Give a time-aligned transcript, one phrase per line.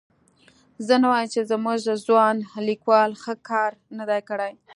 [0.85, 2.35] زه نه وایم چې زموږ ځوان
[2.67, 4.51] لیکوال ښه کار نه دی کړی.